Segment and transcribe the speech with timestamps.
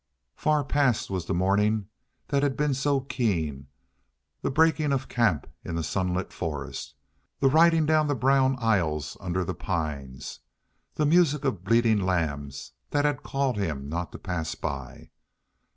[0.35, 1.85] Far past was the morning
[2.29, 3.67] that had been so keen,
[4.41, 6.95] the breaking of camp in the sunlit forest,
[7.39, 10.39] the riding down the brown aisles under the pines,
[10.95, 15.11] the music of bleating lambs that had called him not to pass by.